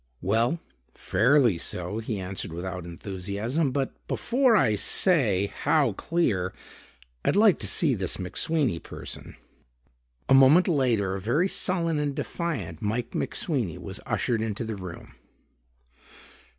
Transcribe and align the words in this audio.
"Well, 0.23 0.59
fairly 0.95 1.59
so," 1.59 1.99
he 1.99 2.19
answered 2.19 2.51
without 2.51 2.85
enthusiasm. 2.85 3.71
"But 3.71 3.93
before 4.07 4.55
I 4.55 4.73
say 4.73 5.53
how 5.61 5.91
clear, 5.91 6.53
I'd 7.23 7.35
like 7.35 7.59
to 7.59 7.67
see 7.67 7.93
this 7.93 8.17
McSweeney 8.17 8.81
person." 8.81 9.35
A 10.27 10.33
moment 10.33 10.67
later 10.67 11.13
a 11.13 11.21
very 11.21 11.47
sullen 11.47 11.99
and 11.99 12.15
defiant 12.15 12.81
Mike 12.81 13.11
McSweeney 13.11 13.77
was 13.77 13.99
ushered 14.07 14.41
into 14.41 14.63
the 14.63 14.75
room. 14.75 15.13